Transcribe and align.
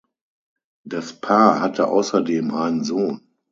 Das 0.83 1.13
Paar 1.21 1.59
hatte 1.61 1.85
außerdem 1.87 2.49
einen 2.55 2.83
Sohn. 2.83 3.21